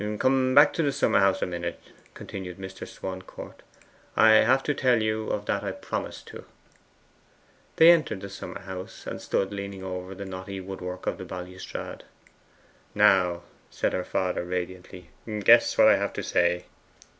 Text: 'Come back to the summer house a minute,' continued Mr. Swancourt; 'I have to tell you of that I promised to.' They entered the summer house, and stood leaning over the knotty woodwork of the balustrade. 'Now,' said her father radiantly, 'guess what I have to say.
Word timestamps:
'Come 0.17 0.55
back 0.55 0.73
to 0.73 0.81
the 0.81 0.91
summer 0.91 1.19
house 1.19 1.43
a 1.43 1.45
minute,' 1.45 1.79
continued 2.15 2.57
Mr. 2.57 2.87
Swancourt; 2.87 3.61
'I 4.17 4.29
have 4.31 4.63
to 4.63 4.73
tell 4.73 4.99
you 5.03 5.29
of 5.29 5.45
that 5.45 5.63
I 5.63 5.71
promised 5.73 6.25
to.' 6.29 6.43
They 7.75 7.91
entered 7.91 8.21
the 8.21 8.29
summer 8.31 8.61
house, 8.61 9.05
and 9.05 9.21
stood 9.21 9.53
leaning 9.53 9.83
over 9.83 10.15
the 10.15 10.25
knotty 10.25 10.59
woodwork 10.59 11.05
of 11.05 11.19
the 11.19 11.25
balustrade. 11.25 12.01
'Now,' 12.95 13.43
said 13.69 13.93
her 13.93 14.03
father 14.03 14.43
radiantly, 14.43 15.11
'guess 15.27 15.77
what 15.77 15.87
I 15.87 15.97
have 15.97 16.13
to 16.13 16.23
say. 16.23 16.65